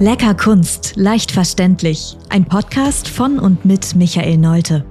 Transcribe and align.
Lecker 0.00 0.34
Kunst, 0.34 0.96
leicht 0.96 1.30
verständlich. 1.30 2.18
Ein 2.28 2.46
Podcast 2.46 3.08
von 3.08 3.38
und 3.38 3.64
mit 3.64 3.94
Michael 3.94 4.38
Neute. 4.38 4.84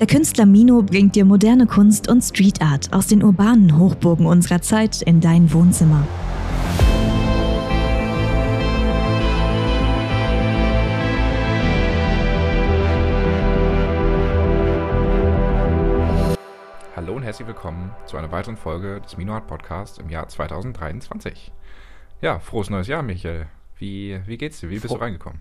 Der 0.00 0.06
Künstler 0.06 0.44
Mino 0.44 0.82
bringt 0.82 1.16
dir 1.16 1.24
moderne 1.24 1.66
Kunst 1.66 2.10
und 2.10 2.20
Street 2.20 2.60
Art 2.60 2.92
aus 2.92 3.06
den 3.06 3.24
urbanen 3.24 3.78
Hochburgen 3.78 4.26
unserer 4.26 4.60
Zeit 4.60 5.00
in 5.00 5.22
dein 5.22 5.50
Wohnzimmer. 5.54 6.06
Hallo 16.94 17.14
und 17.14 17.22
herzlich 17.22 17.48
willkommen 17.48 17.92
zu 18.04 18.18
einer 18.18 18.30
weiteren 18.30 18.58
Folge 18.58 19.00
des 19.00 19.16
Mino 19.16 19.32
Art 19.32 19.46
Podcast 19.46 19.98
im 19.98 20.10
Jahr 20.10 20.28
2023. 20.28 21.50
Ja, 22.20 22.40
frohes 22.40 22.68
neues 22.68 22.88
Jahr, 22.88 23.02
Michael. 23.02 23.46
Wie, 23.78 24.20
wie 24.26 24.38
geht's 24.38 24.60
dir? 24.60 24.70
Wie 24.70 24.74
bist 24.74 24.86
Fro 24.86 24.96
du 24.96 25.00
reingekommen? 25.02 25.40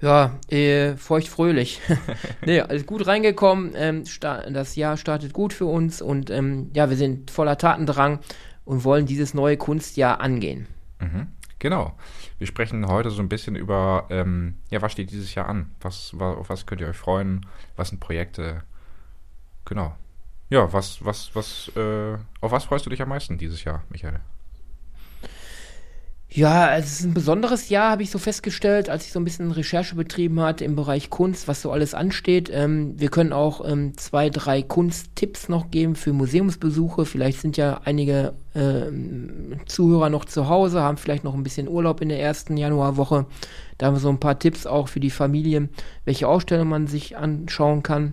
Ja, 0.00 0.38
äh, 0.48 0.96
feucht-fröhlich. 0.96 1.80
nee, 2.46 2.60
also 2.60 2.84
gut 2.84 3.06
reingekommen. 3.06 3.72
Ähm, 3.74 4.04
das 4.20 4.76
Jahr 4.76 4.96
startet 4.96 5.32
gut 5.32 5.52
für 5.52 5.66
uns 5.66 6.00
und 6.00 6.30
ähm, 6.30 6.70
ja, 6.72 6.88
wir 6.88 6.96
sind 6.96 7.30
voller 7.30 7.58
Tatendrang 7.58 8.20
und 8.64 8.84
wollen 8.84 9.06
dieses 9.06 9.34
neue 9.34 9.56
Kunstjahr 9.56 10.20
angehen. 10.20 10.68
Mhm, 11.00 11.28
genau. 11.58 11.96
Wir 12.38 12.46
sprechen 12.46 12.86
heute 12.86 13.10
so 13.10 13.20
ein 13.22 13.28
bisschen 13.28 13.56
über, 13.56 14.06
ähm, 14.10 14.58
ja, 14.70 14.80
was 14.82 14.92
steht 14.92 15.10
dieses 15.10 15.34
Jahr 15.34 15.48
an? 15.48 15.72
Was, 15.80 16.14
auf 16.16 16.48
was 16.48 16.66
könnt 16.66 16.80
ihr 16.80 16.88
euch 16.88 16.96
freuen? 16.96 17.44
Was 17.76 17.88
sind 17.88 17.98
Projekte? 17.98 18.62
Genau. 19.64 19.96
Ja, 20.48 20.72
was, 20.72 21.04
was, 21.04 21.34
was, 21.34 21.72
äh, 21.76 22.16
auf 22.40 22.52
was 22.52 22.64
freust 22.64 22.86
du 22.86 22.90
dich 22.90 23.02
am 23.02 23.08
meisten 23.08 23.36
dieses 23.36 23.64
Jahr, 23.64 23.82
Michael? 23.90 24.20
Ja, 26.30 26.76
es 26.76 27.00
ist 27.00 27.06
ein 27.06 27.14
besonderes 27.14 27.70
Jahr, 27.70 27.90
habe 27.90 28.02
ich 28.02 28.10
so 28.10 28.18
festgestellt, 28.18 28.90
als 28.90 29.06
ich 29.06 29.12
so 29.12 29.18
ein 29.18 29.24
bisschen 29.24 29.50
Recherche 29.50 29.94
betrieben 29.94 30.40
hatte 30.40 30.62
im 30.62 30.76
Bereich 30.76 31.08
Kunst, 31.08 31.48
was 31.48 31.62
so 31.62 31.72
alles 31.72 31.94
ansteht. 31.94 32.50
Ähm, 32.52 33.00
wir 33.00 33.08
können 33.08 33.32
auch 33.32 33.66
ähm, 33.66 33.96
zwei, 33.96 34.28
drei 34.28 34.60
Kunsttipps 34.60 35.48
noch 35.48 35.70
geben 35.70 35.96
für 35.96 36.12
Museumsbesuche. 36.12 37.06
Vielleicht 37.06 37.40
sind 37.40 37.56
ja 37.56 37.80
einige 37.82 38.34
ähm, 38.54 39.56
Zuhörer 39.64 40.10
noch 40.10 40.26
zu 40.26 40.50
Hause, 40.50 40.82
haben 40.82 40.98
vielleicht 40.98 41.24
noch 41.24 41.34
ein 41.34 41.42
bisschen 41.42 41.66
Urlaub 41.66 42.02
in 42.02 42.10
der 42.10 42.20
ersten 42.20 42.58
Januarwoche. 42.58 43.24
Da 43.78 43.86
haben 43.86 43.94
wir 43.94 44.00
so 44.00 44.10
ein 44.10 44.20
paar 44.20 44.38
Tipps 44.38 44.66
auch 44.66 44.88
für 44.88 45.00
die 45.00 45.10
Familien, 45.10 45.70
welche 46.04 46.28
Ausstellung 46.28 46.68
man 46.68 46.88
sich 46.88 47.16
anschauen 47.16 47.82
kann. 47.82 48.12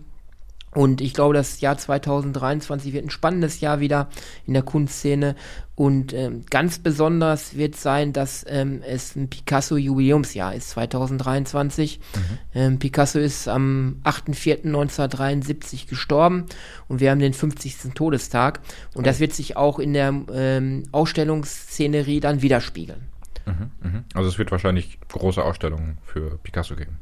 Und 0.75 0.99
ich 0.99 1.13
glaube, 1.13 1.33
das 1.33 1.61
Jahr 1.61 1.77
2023 1.77 2.91
wird 2.91 3.05
ein 3.05 3.09
spannendes 3.09 3.61
Jahr 3.61 3.79
wieder 3.79 4.09
in 4.45 4.53
der 4.53 4.61
Kunstszene. 4.61 5.35
Und 5.73 6.13
ähm, 6.13 6.43
ganz 6.49 6.79
besonders 6.79 7.55
wird 7.55 7.77
sein, 7.77 8.11
dass 8.11 8.45
ähm, 8.47 8.81
es 8.85 9.15
ein 9.15 9.29
Picasso-Jubiläumsjahr 9.29 10.53
ist, 10.53 10.71
2023. 10.71 11.99
Mhm. 11.99 12.37
Ähm, 12.53 12.79
Picasso 12.79 13.19
ist 13.19 13.47
am 13.47 14.01
8.4.1973 14.03 15.87
gestorben 15.87 16.45
und 16.89 16.99
wir 16.99 17.09
haben 17.09 17.19
den 17.19 17.33
50. 17.33 17.93
Todestag. 17.93 18.59
Und 18.93 19.03
oh. 19.03 19.05
das 19.05 19.21
wird 19.21 19.31
sich 19.31 19.55
auch 19.55 19.79
in 19.79 19.93
der 19.93 20.13
ähm, 20.33 20.83
Ausstellungsszenerie 20.91 22.19
dann 22.19 22.41
widerspiegeln. 22.41 23.07
Mhm, 23.45 23.71
mh. 23.81 24.03
Also 24.13 24.27
es 24.27 24.37
wird 24.37 24.51
wahrscheinlich 24.51 24.99
große 25.07 25.41
Ausstellungen 25.41 25.99
für 26.03 26.37
Picasso 26.39 26.75
geben. 26.75 26.99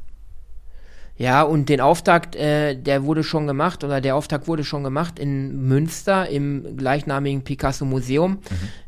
Ja, 1.16 1.42
und 1.42 1.68
den 1.68 1.80
Auftakt, 1.80 2.34
äh, 2.34 2.74
der 2.74 3.04
wurde 3.04 3.22
schon 3.22 3.46
gemacht, 3.46 3.84
oder 3.84 4.00
der 4.00 4.16
Auftakt 4.16 4.48
wurde 4.48 4.64
schon 4.64 4.82
gemacht 4.82 5.18
in 5.18 5.68
Münster 5.68 6.28
im 6.28 6.76
gleichnamigen 6.76 7.42
Picasso 7.42 7.84
Museum. 7.84 8.32
Mhm. 8.32 8.38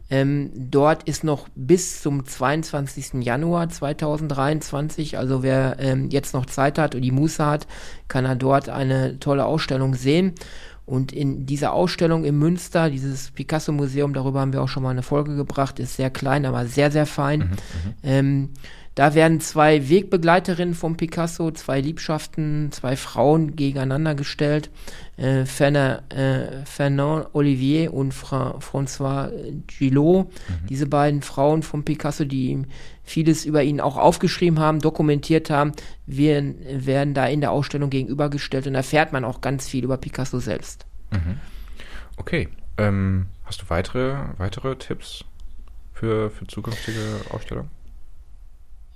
Ähm, 0.09 0.51
dort 0.55 1.03
ist 1.05 1.25
noch 1.25 1.49
bis 1.55 2.01
zum 2.01 2.25
22. 2.27 3.25
Januar 3.25 3.69
2023, 3.69 5.19
also 5.19 5.43
wer 5.43 5.77
ähm, 5.81 6.11
jetzt 6.11 6.33
noch 6.33 6.47
Zeit 6.47 6.79
hat 6.79 6.95
und 6.95 7.03
die 7.03 7.11
Muße 7.11 7.45
hat, 7.45 7.67
kann 8.07 8.25
er 8.25 8.37
dort 8.37 8.69
eine 8.69 9.19
tolle 9.19 9.45
Ausstellung 9.45 9.95
sehen. 9.95 10.35
Und 10.85 11.11
in 11.11 11.47
dieser 11.47 11.73
Ausstellung 11.73 12.25
im 12.25 12.39
Münster, 12.39 12.91
dieses 12.91 13.33
Picasso-Museum, 13.33 14.15
darüber 14.15 14.41
haben 14.41 14.53
wir 14.53 14.63
auch 14.63 14.69
schon 14.69 14.85
mal 14.85 14.91
eine 14.91 15.03
Folge 15.03 15.35
gebracht, 15.35 15.81
ist 15.81 15.97
sehr 15.97 16.11
klein, 16.11 16.47
aber 16.47 16.67
sehr, 16.67 16.93
sehr 16.93 17.07
fein. 17.07 17.41
Mhm, 17.41 17.47
mhm. 17.47 17.95
ähm, 18.05 18.51
da 18.97 19.15
werden 19.15 19.41
zwei 19.41 19.91
Wegbegleiterinnen 19.91 20.75
vom 20.75 20.97
Picasso, 20.97 21.51
zwei 21.51 21.83
Liebschaften, 21.83 22.73
zwei 22.73 22.97
Frauen 22.97 23.55
gegeneinander 23.55 24.15
gestellt. 24.15 24.71
Äh, 25.19 25.45
Fernand, 25.45 26.15
äh, 26.15 26.65
Fernand 26.65 27.29
Olivier 27.35 27.93
und 27.93 28.15
Fra 28.15 28.59
François 28.59 29.31
Gillot. 29.67 30.25
Mhm. 30.25 30.67
Diese 30.71 30.87
beiden 30.87 31.21
Frauen 31.21 31.63
vom 31.63 31.85
Picasso, 31.85 32.25
die 32.25 32.63
vieles 33.05 33.45
über 33.45 33.63
ihn 33.63 33.83
auch 33.83 33.99
aufgeschrieben 33.99 34.61
haben, 34.61 34.81
dokumentiert 34.81 35.51
haben, 35.51 35.73
werden, 36.07 36.57
werden 36.67 37.13
da 37.13 37.27
in 37.27 37.43
der 37.43 37.51
Ausstellung 37.51 37.91
gegenübergestellt 37.91 38.67
und 38.67 38.75
erfährt 38.75 39.13
man 39.13 39.27
auch 39.27 39.43
ganz 39.43 39.69
viel 39.69 39.85
über 39.85 39.99
Picasso 39.99 40.39
selbst. 40.39 40.87
Mhm. 41.11 41.39
Okay. 42.17 42.49
Ähm, 42.79 43.27
hast 43.45 43.61
du 43.61 43.67
weitere, 43.69 44.17
weitere 44.39 44.75
Tipps 44.77 45.23
für, 45.93 46.31
für 46.31 46.47
zukünftige 46.47 47.21
Ausstellungen? 47.29 47.76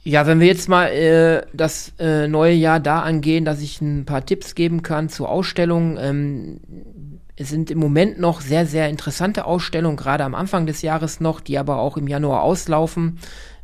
Ja, 0.03 0.27
wenn 0.27 0.41
wir 0.41 0.47
jetzt 0.47 0.69
mal 0.69 0.87
äh, 0.87 1.47
das 1.53 1.93
äh, 1.99 2.27
neue 2.27 2.55
Jahr 2.55 2.81
da 2.81 3.01
angehen, 3.01 3.45
dass 3.45 3.61
ich 3.61 3.83
ein 3.83 4.07
paar 4.07 4.25
Tipps 4.25 4.55
geben 4.55 4.83
kann 4.83 5.11
zur 5.11 5.29
Ausstellung. 5.29 5.99
Ähm, 6.01 6.61
es 7.37 7.51
sind 7.51 7.71
im 7.71 7.79
Moment 7.79 8.19
noch 8.19 8.41
sehr, 8.41 8.67
sehr 8.67 8.89
interessante 8.89 9.45
Ausstellungen, 9.45 9.97
gerade 9.97 10.25
am 10.25 10.35
Anfang 10.35 10.67
des 10.67 10.81
Jahres 10.83 11.21
noch, 11.21 11.41
die 11.41 11.59
aber 11.59 11.79
auch 11.79 11.97
im 11.99 12.07
Januar 12.07 12.43
auslaufen. 12.43 13.19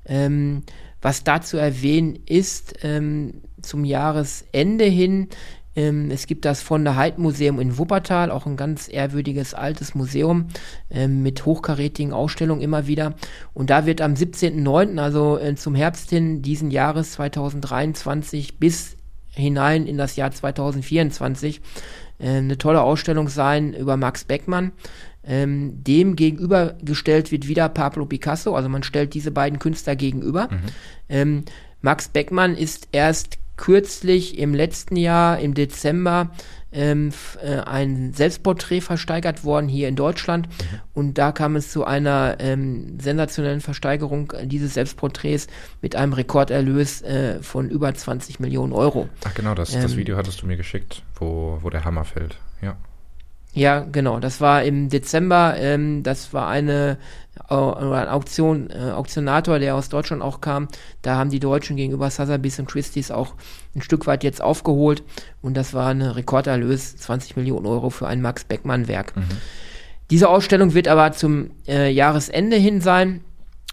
Ähm, 0.04 0.62
was 1.00 1.24
da 1.24 1.40
zu 1.40 1.56
erwähnen 1.56 2.18
ist, 2.26 2.74
ähm, 2.82 3.42
zum 3.62 3.84
Jahresende 3.84 4.84
hin 4.84 5.28
ähm, 5.76 6.10
es 6.10 6.26
gibt 6.26 6.44
das 6.46 6.62
von 6.62 6.82
der 6.82 6.96
Heid 6.96 7.18
Museum 7.18 7.60
in 7.60 7.76
Wuppertal, 7.78 8.30
auch 8.30 8.46
ein 8.46 8.56
ganz 8.56 8.88
ehrwürdiges 8.90 9.54
altes 9.54 9.94
Museum 9.94 10.48
ähm, 10.90 11.22
mit 11.22 11.44
hochkarätigen 11.44 12.12
Ausstellungen 12.12 12.62
immer 12.62 12.86
wieder. 12.86 13.14
Und 13.52 13.70
da 13.70 13.86
wird 13.86 14.00
am 14.00 14.14
17.09., 14.14 14.98
also 14.98 15.38
äh, 15.38 15.54
zum 15.54 15.74
Herbst 15.74 16.10
hin 16.10 16.40
diesen 16.40 16.70
Jahres 16.70 17.12
2023 17.12 18.58
bis 18.58 18.96
hinein 19.30 19.86
in 19.86 19.98
das 19.98 20.16
Jahr 20.16 20.30
2024 20.30 21.60
äh, 22.18 22.28
eine 22.28 22.56
tolle 22.56 22.80
Ausstellung 22.82 23.28
sein 23.28 23.74
über 23.74 23.98
Max 23.98 24.24
Beckmann. 24.24 24.72
Ähm, 25.28 25.82
dem 25.82 26.14
gegenübergestellt 26.14 27.32
wird 27.32 27.48
wieder 27.48 27.68
Pablo 27.68 28.06
Picasso, 28.06 28.54
also 28.54 28.68
man 28.68 28.84
stellt 28.84 29.12
diese 29.12 29.32
beiden 29.32 29.58
Künstler 29.58 29.96
gegenüber. 29.96 30.48
Mhm. 30.50 30.58
Ähm, 31.08 31.44
Max 31.82 32.08
Beckmann 32.08 32.56
ist 32.56 32.88
erst 32.92 33.38
kürzlich 33.56 34.38
im 34.38 34.54
letzten 34.54 34.96
Jahr, 34.96 35.38
im 35.38 35.54
Dezember, 35.54 36.30
ähm, 36.72 37.10
äh, 37.42 37.60
ein 37.60 38.12
Selbstporträt 38.12 38.82
versteigert 38.82 39.44
worden 39.44 39.68
hier 39.68 39.88
in 39.88 39.96
Deutschland. 39.96 40.48
Mhm. 40.48 40.80
Und 40.92 41.18
da 41.18 41.32
kam 41.32 41.56
es 41.56 41.70
zu 41.70 41.84
einer 41.84 42.36
ähm, 42.38 42.98
sensationellen 43.00 43.60
Versteigerung 43.60 44.32
dieses 44.44 44.74
Selbstporträts 44.74 45.46
mit 45.80 45.96
einem 45.96 46.12
Rekorderlös 46.12 47.02
äh, 47.02 47.42
von 47.42 47.70
über 47.70 47.94
20 47.94 48.40
Millionen 48.40 48.72
Euro. 48.72 49.08
Ach 49.24 49.34
genau, 49.34 49.54
das, 49.54 49.74
ähm, 49.74 49.82
das 49.82 49.96
Video 49.96 50.16
hattest 50.16 50.42
du 50.42 50.46
mir 50.46 50.56
geschickt, 50.56 51.02
wo, 51.14 51.58
wo 51.62 51.70
der 51.70 51.84
Hammer 51.84 52.04
fällt. 52.04 52.38
Ja. 52.60 52.76
Ja, 53.56 53.80
genau. 53.80 54.20
Das 54.20 54.40
war 54.42 54.62
im 54.64 54.90
Dezember. 54.90 55.56
Ähm, 55.56 56.02
das 56.02 56.34
war 56.34 56.46
eine 56.48 56.98
äh, 57.48 57.54
ein 57.54 58.08
Auktion, 58.08 58.70
äh, 58.70 58.90
Auktionator, 58.90 59.58
der 59.58 59.74
aus 59.74 59.88
Deutschland 59.88 60.22
auch 60.22 60.42
kam. 60.42 60.68
Da 61.00 61.16
haben 61.16 61.30
die 61.30 61.40
Deutschen 61.40 61.76
gegenüber 61.76 62.10
Sotheby's 62.10 62.58
und 62.58 62.68
Christie's 62.68 63.10
auch 63.10 63.34
ein 63.74 63.80
Stück 63.80 64.06
weit 64.06 64.24
jetzt 64.24 64.42
aufgeholt. 64.42 65.02
Und 65.40 65.56
das 65.56 65.72
war 65.72 65.88
ein 65.88 66.02
Rekorderlös, 66.02 66.96
20 66.96 67.36
Millionen 67.36 67.66
Euro 67.66 67.88
für 67.88 68.06
ein 68.06 68.20
Max 68.20 68.44
Beckmann-Werk. 68.44 69.16
Mhm. 69.16 69.24
Diese 70.10 70.28
Ausstellung 70.28 70.74
wird 70.74 70.86
aber 70.86 71.12
zum 71.12 71.50
äh, 71.66 71.90
Jahresende 71.90 72.56
hin 72.56 72.82
sein. 72.82 73.22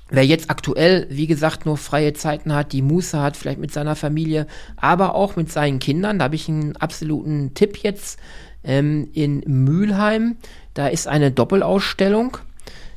Wer 0.09 0.25
jetzt 0.25 0.49
aktuell, 0.49 1.07
wie 1.09 1.27
gesagt, 1.27 1.65
nur 1.65 1.75
freie 1.75 2.13
Zeiten 2.13 2.53
hat, 2.53 2.71
die 2.71 2.81
Muße 2.81 3.19
hat, 3.19 3.35
vielleicht 3.35 3.59
mit 3.59 3.73
seiner 3.73 3.95
Familie, 3.95 4.47
aber 4.77 5.15
auch 5.15 5.35
mit 5.35 5.51
seinen 5.51 5.79
Kindern, 5.79 6.19
da 6.19 6.25
habe 6.25 6.35
ich 6.35 6.47
einen 6.47 6.75
absoluten 6.77 7.53
Tipp 7.53 7.77
jetzt 7.77 8.19
ähm, 8.63 9.09
in 9.13 9.43
Mülheim. 9.45 10.37
Da 10.73 10.87
ist 10.87 11.07
eine 11.07 11.31
Doppelausstellung. 11.31 12.37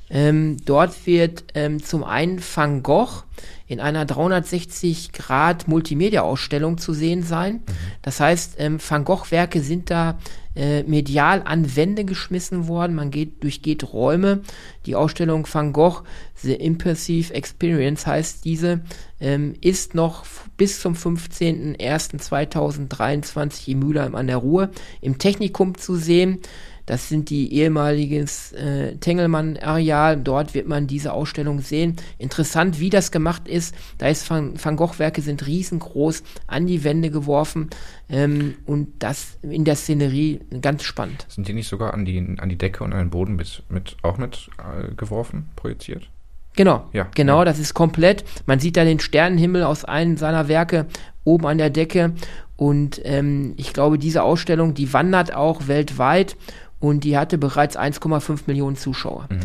Ähm, 0.08 0.58
dort 0.64 1.06
wird 1.06 1.44
ähm, 1.54 1.82
zum 1.82 2.04
einen 2.04 2.40
Van 2.40 2.82
Gogh 2.82 3.24
in 3.66 3.80
einer 3.80 4.04
360 4.04 5.12
Grad 5.12 5.66
Multimedia-Ausstellung 5.66 6.78
zu 6.78 6.92
sehen 6.92 7.24
sein. 7.24 7.54
Mhm. 7.54 7.62
Das 8.02 8.20
heißt, 8.20 8.54
ähm, 8.58 8.78
Van 8.86 9.04
Gogh-Werke 9.04 9.60
sind 9.60 9.90
da 9.90 10.18
äh, 10.56 10.82
medial 10.84 11.42
an 11.44 11.76
Wände 11.76 12.04
geschmissen 12.04 12.66
worden. 12.66 12.96
Man 12.96 13.10
geht, 13.10 13.42
durchgeht 13.42 13.92
Räume. 13.92 14.40
Die 14.86 14.94
Ausstellung 14.94 15.46
Van 15.50 15.72
Gogh, 15.72 16.02
The 16.36 16.54
Impressive 16.54 17.34
Experience 17.34 18.06
heißt 18.06 18.44
diese, 18.44 18.82
ähm, 19.20 19.54
ist 19.60 19.94
noch 19.94 20.24
bis 20.56 20.80
zum 20.80 20.94
15.01.2023 20.94 23.68
in 23.68 23.80
Mülheim 23.80 24.14
an 24.14 24.26
der 24.26 24.38
Ruhr 24.38 24.70
im 25.00 25.18
Technikum 25.18 25.76
zu 25.76 25.96
sehen. 25.96 26.38
Das 26.86 27.08
sind 27.08 27.30
die 27.30 27.52
ehemaliges 27.52 28.52
äh, 28.52 28.96
Tengelmann-Areal. 28.96 30.16
Dort 30.16 30.54
wird 30.54 30.68
man 30.68 30.86
diese 30.86 31.12
Ausstellung 31.12 31.60
sehen. 31.60 31.96
Interessant, 32.18 32.78
wie 32.78 32.90
das 32.90 33.10
gemacht 33.10 33.48
ist. 33.48 33.74
Da 33.98 34.08
ist 34.08 34.28
Van, 34.30 34.54
Van 34.62 34.76
Gogh-Werke 34.76 35.20
sind 35.20 35.46
riesengroß 35.46 36.22
an 36.46 36.66
die 36.66 36.84
Wände 36.84 37.10
geworfen. 37.10 37.70
Ähm, 38.08 38.54
und 38.66 38.88
das 39.00 39.36
in 39.42 39.64
der 39.64 39.74
Szenerie 39.74 40.40
ganz 40.62 40.84
spannend. 40.84 41.26
Sind 41.28 41.48
die 41.48 41.54
nicht 41.54 41.68
sogar 41.68 41.92
an 41.92 42.04
die, 42.04 42.18
an 42.38 42.48
die 42.48 42.56
Decke 42.56 42.84
und 42.84 42.92
an 42.92 43.00
den 43.00 43.10
Boden 43.10 43.34
mit, 43.34 43.64
mit 43.68 43.96
auch 44.02 44.16
mit 44.16 44.48
äh, 44.58 44.94
geworfen, 44.94 45.48
projiziert? 45.56 46.08
Genau, 46.54 46.88
ja, 46.92 47.06
genau, 47.14 47.40
ja. 47.40 47.44
das 47.44 47.58
ist 47.58 47.74
komplett. 47.74 48.24
Man 48.46 48.60
sieht 48.60 48.78
da 48.78 48.84
den 48.84 48.98
Sternenhimmel 48.98 49.62
aus 49.62 49.84
einem 49.84 50.16
seiner 50.16 50.48
Werke 50.48 50.86
oben 51.24 51.46
an 51.46 51.58
der 51.58 51.70
Decke. 51.70 52.14
Und 52.56 53.00
ähm, 53.04 53.52
ich 53.58 53.74
glaube, 53.74 53.98
diese 53.98 54.22
Ausstellung, 54.22 54.72
die 54.72 54.92
wandert 54.94 55.34
auch 55.34 55.68
weltweit 55.68 56.36
und 56.80 57.04
die 57.04 57.16
hatte 57.16 57.38
bereits 57.38 57.78
1,5 57.78 58.40
Millionen 58.46 58.76
Zuschauer. 58.76 59.28
Mhm. 59.30 59.40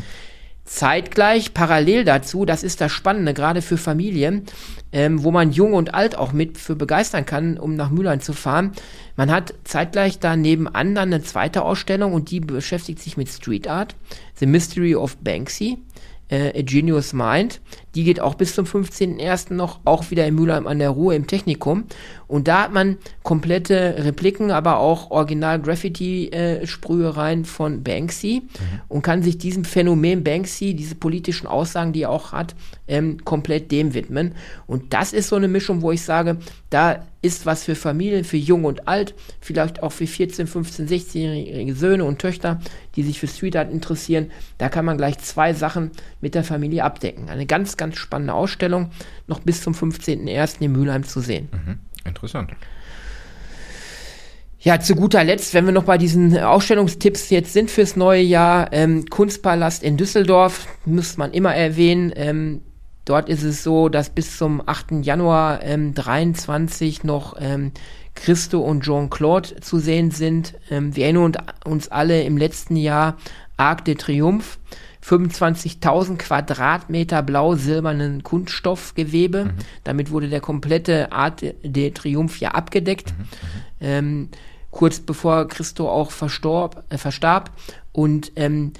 Zeitgleich, 0.63 1.53
parallel 1.53 2.05
dazu, 2.05 2.45
das 2.45 2.63
ist 2.63 2.79
das 2.79 2.91
Spannende, 2.91 3.33
gerade 3.33 3.61
für 3.61 3.77
Familien, 3.77 4.45
ähm, 4.93 5.23
wo 5.23 5.31
man 5.31 5.51
jung 5.51 5.73
und 5.73 5.93
alt 5.93 6.17
auch 6.17 6.31
mit 6.31 6.57
für 6.57 6.75
begeistern 6.75 7.25
kann, 7.25 7.57
um 7.57 7.75
nach 7.75 7.89
Mülheim 7.89 8.21
zu 8.21 8.31
fahren. 8.31 8.71
Man 9.17 9.31
hat 9.31 9.53
zeitgleich 9.63 10.19
da 10.19 10.35
nebenan 10.35 10.95
dann 10.95 11.13
eine 11.13 11.23
zweite 11.23 11.63
Ausstellung 11.63 12.13
und 12.13 12.31
die 12.31 12.39
beschäftigt 12.39 12.99
sich 12.99 13.17
mit 13.17 13.27
Street 13.27 13.67
Art, 13.67 13.95
The 14.35 14.45
Mystery 14.45 14.95
of 14.95 15.17
Banksy 15.17 15.79
äh, 16.31 16.57
A 16.57 16.63
Genius 16.63 17.13
Mind. 17.13 17.61
Die 17.93 18.03
geht 18.03 18.19
auch 18.19 18.33
bis 18.35 18.55
zum 18.55 18.65
15.01. 18.65 19.53
noch, 19.53 19.81
auch 19.85 20.09
wieder 20.09 20.25
in 20.25 20.33
Mülheim 20.35 20.65
an 20.65 20.79
der 20.79 20.89
Ruhe 20.89 21.13
im 21.13 21.27
Technikum. 21.27 21.83
Und 22.27 22.47
da 22.47 22.63
hat 22.63 22.73
man 22.73 22.97
komplette 23.21 23.97
Repliken, 23.99 24.49
aber 24.51 24.79
auch 24.79 25.11
Original-Graffiti-Sprühereien 25.11 27.41
äh, 27.41 27.45
von 27.45 27.83
Banksy 27.83 28.43
mhm. 28.43 28.81
und 28.87 29.01
kann 29.01 29.21
sich 29.21 29.37
diesem 29.37 29.65
Phänomen 29.65 30.23
Banksy, 30.23 30.73
diese 30.73 30.95
politischen 30.95 31.47
Aussagen, 31.47 31.91
die 31.91 32.03
er 32.03 32.09
auch 32.09 32.31
hat, 32.31 32.55
ähm, 32.87 33.25
komplett 33.25 33.69
dem 33.71 33.93
widmen. 33.93 34.35
Und 34.65 34.93
das 34.93 35.11
ist 35.11 35.27
so 35.27 35.35
eine 35.35 35.49
Mischung, 35.49 35.81
wo 35.81 35.91
ich 35.91 36.01
sage, 36.01 36.37
da 36.69 37.03
ist 37.21 37.45
was 37.45 37.63
für 37.63 37.75
Familien, 37.75 38.23
für 38.23 38.37
Jung 38.37 38.65
und 38.65 38.87
Alt, 38.87 39.13
vielleicht 39.39 39.83
auch 39.83 39.91
für 39.91 40.07
14, 40.07 40.47
15, 40.47 40.87
16-jährige 40.87 41.75
Söhne 41.75 42.05
und 42.05 42.19
Töchter, 42.19 42.59
die 42.95 43.03
sich 43.03 43.19
für 43.19 43.27
Street 43.27 43.55
Art 43.55 43.71
interessieren. 43.71 44.31
Da 44.57 44.69
kann 44.69 44.85
man 44.85 44.97
gleich 44.97 45.19
zwei 45.19 45.53
Sachen 45.53 45.91
mit 46.19 46.35
der 46.35 46.43
Familie 46.43 46.83
abdecken. 46.83 47.29
Eine 47.29 47.45
ganz, 47.45 47.77
ganz 47.77 47.97
spannende 47.97 48.33
Ausstellung, 48.33 48.91
noch 49.27 49.39
bis 49.39 49.61
zum 49.61 49.73
15.01. 49.73 50.61
in 50.61 50.71
Mülheim 50.71 51.03
zu 51.03 51.19
sehen. 51.19 51.49
Mhm. 51.51 51.79
Interessant. 52.05 52.51
Ja, 54.63 54.79
zu 54.79 54.95
guter 54.95 55.23
Letzt, 55.23 55.55
wenn 55.55 55.65
wir 55.65 55.71
noch 55.71 55.85
bei 55.85 55.97
diesen 55.97 56.37
Ausstellungstipps 56.37 57.31
jetzt 57.31 57.51
sind 57.51 57.71
fürs 57.71 57.95
neue 57.95 58.21
Jahr, 58.21 58.71
ähm, 58.71 59.05
Kunstpalast 59.07 59.81
in 59.81 59.97
Düsseldorf, 59.97 60.67
muss 60.85 61.17
man 61.17 61.31
immer 61.31 61.55
erwähnen. 61.55 62.13
Ähm, 62.15 62.61
dort 63.05 63.29
ist 63.29 63.43
es 63.43 63.63
so, 63.63 63.89
dass 63.89 64.09
bis 64.09 64.37
zum 64.37 64.61
8. 64.65 65.03
Januar 65.03 65.63
ähm, 65.63 65.93
23 65.93 67.03
noch 67.03 67.35
ähm, 67.39 67.71
Christo 68.15 68.59
und 68.59 68.83
Jean-Claude 68.83 69.61
zu 69.61 69.79
sehen 69.79 70.11
sind. 70.11 70.55
Ähm, 70.69 70.95
wir 70.95 71.05
erinnern 71.05 71.33
uns 71.65 71.87
alle 71.87 72.23
im 72.23 72.37
letzten 72.37 72.75
Jahr 72.75 73.17
Arc 73.57 73.85
de 73.85 73.95
Triomphe. 73.95 74.57
25.000 75.03 76.17
Quadratmeter 76.17 77.23
blau-silbernen 77.23 78.21
Kunststoffgewebe. 78.21 79.45
Mhm. 79.45 79.51
Damit 79.83 80.11
wurde 80.11 80.29
der 80.29 80.41
komplette 80.41 81.11
Art 81.11 81.41
de 81.41 81.91
Triomphe 81.91 82.39
ja 82.39 82.51
abgedeckt. 82.51 83.11
Mhm. 83.11 83.23
mhm. 83.23 83.27
Ähm, 83.83 84.29
kurz 84.69 84.99
bevor 84.99 85.47
Christo 85.47 85.89
auch 85.89 86.11
verstorb, 86.11 86.83
äh, 86.89 86.97
verstarb. 86.97 87.51
Und 87.91 88.31
ähm, 88.35 88.73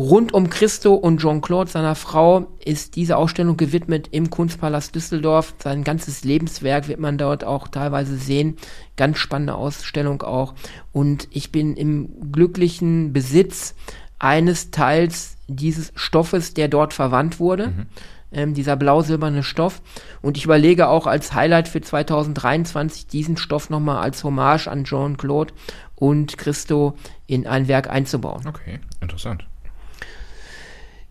rund 0.00 0.32
um 0.32 0.48
Christo 0.48 0.94
und 0.94 1.20
Jean-Claude, 1.20 1.70
seiner 1.70 1.94
Frau, 1.94 2.46
ist 2.64 2.96
diese 2.96 3.18
Ausstellung 3.18 3.58
gewidmet 3.58 4.08
im 4.10 4.30
Kunstpalast 4.30 4.94
Düsseldorf. 4.94 5.54
Sein 5.58 5.84
ganzes 5.84 6.24
Lebenswerk 6.24 6.88
wird 6.88 7.00
man 7.00 7.18
dort 7.18 7.44
auch 7.44 7.68
teilweise 7.68 8.16
sehen. 8.16 8.56
Ganz 8.96 9.18
spannende 9.18 9.54
Ausstellung 9.54 10.22
auch. 10.22 10.54
Und 10.92 11.28
ich 11.30 11.52
bin 11.52 11.76
im 11.76 12.32
glücklichen 12.32 13.12
Besitz 13.12 13.74
eines 14.18 14.70
Teils 14.70 15.36
dieses 15.48 15.92
Stoffes, 15.94 16.54
der 16.54 16.68
dort 16.68 16.94
verwandt 16.94 17.38
wurde. 17.38 17.68
Mhm. 17.68 17.86
Ähm, 18.32 18.54
dieser 18.54 18.76
blau-silberne 18.76 19.42
Stoff. 19.42 19.82
Und 20.22 20.38
ich 20.38 20.44
überlege 20.44 20.88
auch 20.88 21.08
als 21.08 21.34
Highlight 21.34 21.68
für 21.68 21.80
2023 21.80 23.08
diesen 23.08 23.36
Stoff 23.36 23.70
nochmal 23.70 23.98
als 23.98 24.24
Hommage 24.24 24.68
an 24.68 24.84
Jean-Claude 24.84 25.52
und 25.96 26.38
Christo 26.38 26.96
in 27.26 27.46
ein 27.46 27.66
Werk 27.66 27.90
einzubauen. 27.90 28.46
Okay, 28.46 28.78
interessant. 29.00 29.49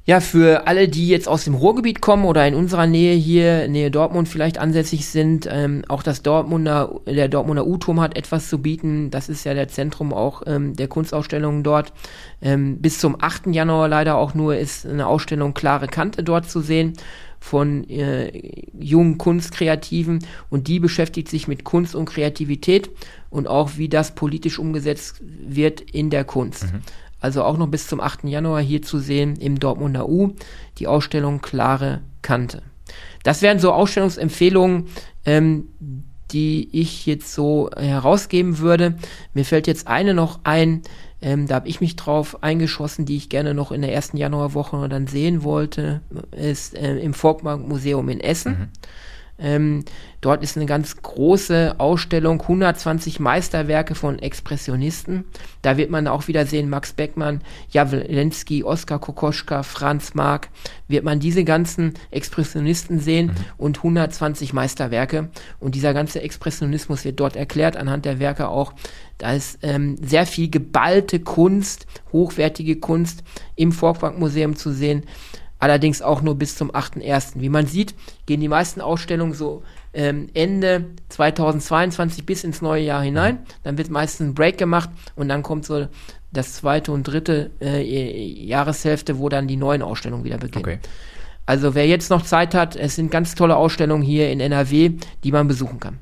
Ja, 0.06 0.22
für 0.22 0.66
alle, 0.66 0.88
die 0.88 1.08
jetzt 1.08 1.28
aus 1.28 1.44
dem 1.44 1.54
Ruhrgebiet 1.54 2.02
kommen 2.02 2.26
oder 2.26 2.48
in 2.48 2.56
unserer 2.56 2.88
Nähe 2.88 3.16
hier, 3.16 3.68
Nähe 3.68 3.92
Dortmund 3.92 4.28
vielleicht 4.28 4.58
ansässig 4.58 5.06
sind, 5.06 5.48
ähm, 5.52 5.84
auch 5.88 6.02
das 6.02 6.24
Dortmunder, 6.24 7.00
der 7.06 7.28
Dortmunder 7.28 7.68
U-Turm 7.68 8.00
hat 8.02 8.18
etwas 8.18 8.50
zu 8.50 8.60
bieten. 8.60 9.12
Das 9.12 9.30
ist 9.30 9.44
ja 9.44 9.54
der 9.54 9.68
Zentrum 9.68 10.12
auch 10.12 10.42
ähm, 10.48 10.76
der 10.76 10.88
Kunstausstellungen 10.88 11.64
dort. 11.64 11.94
Ähm, 12.42 12.82
bis 12.82 12.98
zum 12.98 13.22
8. 13.22 13.48
Januar 13.48 13.88
leider 13.88 14.18
auch 14.18 14.34
nur 14.34 14.56
ist 14.58 14.88
eine 14.88 15.06
Ausstellung 15.06 15.54
Klare 15.54 15.88
Kante 15.88 16.24
dort 16.24 16.50
zu 16.50 16.62
sehen 16.62 16.94
von 17.40 17.88
äh, 17.90 18.66
jungen 18.78 19.18
Kunstkreativen 19.18 20.26
und 20.50 20.68
die 20.68 20.80
beschäftigt 20.80 21.30
sich 21.30 21.48
mit 21.48 21.64
Kunst 21.64 21.96
und 21.96 22.06
Kreativität 22.06 22.90
und 23.30 23.48
auch 23.48 23.78
wie 23.78 23.90
das 23.90 24.16
politisch 24.16 24.60
umgesetzt 24.60 25.22
wird 25.22 25.82
in 25.82 26.10
der 26.10 26.26
Kunst. 26.26 26.64
Mhm 26.64 26.82
also 27.20 27.44
auch 27.44 27.58
noch 27.58 27.68
bis 27.68 27.88
zum 27.88 28.00
8. 28.00 28.26
Januar 28.26 28.62
hier 28.62 28.82
zu 28.82 29.00
sehen 29.00 29.36
im 29.36 29.60
Dortmunder 29.60 30.08
U, 30.08 30.36
die 30.78 30.88
Ausstellung 30.88 31.42
Klare 31.42 32.02
Kante. 32.22 32.62
Das 33.24 33.42
wären 33.42 33.60
so 33.60 33.72
Ausstellungsempfehlungen, 33.72 34.88
ähm, 35.26 35.68
die 36.32 36.70
ich 36.72 37.06
jetzt 37.06 37.34
so 37.34 37.70
herausgeben 37.76 38.60
würde. 38.60 38.96
Mir 39.34 39.46
fällt 39.46 39.68
jetzt 39.68 39.88
eine 39.88 40.14
noch 40.14 40.40
ein, 40.44 40.84
ähm, 41.22 41.48
da 41.48 41.56
habe 41.56 41.68
ich 41.68 41.82
mich 41.82 41.96
drauf 41.96 42.44
eingeschossen, 42.44 43.06
die 43.06 43.18
ich 43.18 43.30
gerne 43.30 43.54
noch 43.54 43.72
in 43.72 43.82
der 43.82 43.94
ersten 43.94 44.18
Januarwoche 44.18 44.88
dann 44.88 45.08
sehen 45.08 45.44
wollte, 45.44 46.02
ist 46.32 46.76
äh, 46.76 46.98
im 47.00 47.14
Volkmark 47.14 47.68
Museum 47.68 48.10
in 48.10 48.20
Essen. 48.20 48.52
Mhm. 48.52 48.68
Ähm, 49.40 49.86
dort 50.22 50.44
ist 50.44 50.58
eine 50.58 50.66
ganz 50.66 51.02
große 51.02 51.76
Ausstellung, 51.78 52.42
120 52.42 53.20
Meisterwerke 53.20 53.96
von 53.96 54.20
Expressionisten. 54.20 55.26
Da 55.62 55.78
wird 55.78 55.90
man 55.90 56.08
auch 56.08 56.28
wieder 56.28 56.46
sehen, 56.46 56.70
Max 56.70 56.94
Beckmann, 56.94 57.42
Jawlensky, 57.72 58.64
Oskar 58.64 59.00
Kokoschka, 59.00 59.64
Franz 59.64 60.14
Mark, 60.14 60.50
wird 60.88 61.04
man 61.04 61.20
diese 61.20 61.44
ganzen 61.44 61.94
Expressionisten 62.12 63.00
sehen 63.00 63.28
mhm. 63.28 63.36
und 63.58 63.78
120 63.78 64.54
Meisterwerke. 64.54 65.30
Und 65.60 65.76
dieser 65.76 65.94
ganze 65.94 66.22
Expressionismus 66.22 67.06
wird 67.06 67.20
dort 67.20 67.36
erklärt, 67.36 67.78
anhand 67.78 68.06
der 68.06 68.20
Werke 68.20 68.50
auch. 68.50 68.74
Da 69.18 69.34
ist 69.34 69.60
ähm, 69.64 69.98
sehr 70.02 70.26
viel 70.26 70.50
geballte 70.50 71.20
Kunst, 71.20 71.88
hochwertige 72.14 72.78
Kunst 72.78 73.24
im 73.56 73.72
Volkwang 73.72 74.20
Museum 74.20 74.56
zu 74.56 74.72
sehen 74.72 75.04
allerdings 75.60 76.02
auch 76.02 76.22
nur 76.22 76.36
bis 76.36 76.56
zum 76.56 76.72
8.1. 76.72 77.34
Wie 77.36 77.50
man 77.50 77.68
sieht, 77.68 77.94
gehen 78.26 78.42
die 78.42 78.48
meisten 78.48 78.82
Ausstellungen 78.82 79.34
so 79.34 79.64
ähm, 79.94 80.30
Ende 80.34 80.86
2022 81.10 82.26
bis 82.26 82.44
ins 82.44 82.62
neue 82.62 82.84
Jahr 82.84 83.04
hinein. 83.04 83.40
Dann 83.64 83.78
wird 83.78 83.90
meistens 83.90 84.28
ein 84.28 84.34
Break 84.34 84.58
gemacht 84.58 84.90
und 85.16 85.30
dann 85.30 85.44
kommt 85.44 85.66
so 85.66 85.88
das 86.32 86.54
zweite 86.54 86.92
und 86.92 87.04
dritte 87.04 87.52
äh, 87.62 87.84
Jahreshälfte, 87.84 89.20
wo 89.20 89.30
dann 89.30 89.48
die 89.48 89.58
neuen 89.58 89.82
Ausstellungen 89.82 90.24
wieder 90.24 90.38
beginnen. 90.38 90.64
Okay. 90.64 90.80
Also 91.46 91.74
wer 91.74 91.88
jetzt 91.88 92.12
noch 92.12 92.24
Zeit 92.24 92.54
hat, 92.54 92.76
es 92.76 92.96
sind 92.96 93.10
ganz 93.10 93.34
tolle 93.34 93.56
Ausstellungen 93.56 94.04
hier 94.04 94.32
in 94.32 94.40
NRW, 94.40 94.92
die 95.24 95.32
man 95.32 95.48
besuchen 95.48 95.80
kann. 95.80 95.98